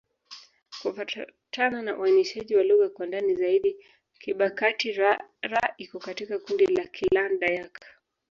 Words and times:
Kufuatana 0.79 1.81
na 1.81 1.97
uainishaji 1.97 2.55
wa 2.55 2.63
lugha 2.63 2.89
kwa 2.89 3.05
ndani 3.07 3.35
zaidi, 3.35 3.77
Kibakati'-Rara 4.19 5.73
iko 5.77 5.99
katika 5.99 6.39
kundi 6.39 6.65
la 6.65 6.83
Kiland-Dayak. 6.87 7.79